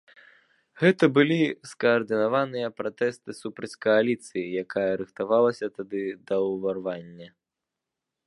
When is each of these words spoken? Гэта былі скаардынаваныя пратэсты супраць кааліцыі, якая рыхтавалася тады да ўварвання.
Гэта 0.83 1.03
былі 1.17 1.35
скаардынаваныя 1.71 2.67
пратэсты 2.79 3.29
супраць 3.41 3.71
кааліцыі, 3.87 4.45
якая 4.63 4.89
рыхтавалася 5.01 5.65
тады 5.79 6.01
да 6.31 6.35
ўварвання. 6.49 7.27